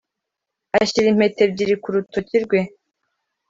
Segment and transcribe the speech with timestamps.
[0.79, 2.59] ashyira impeta ebyiri ku rutoki rwe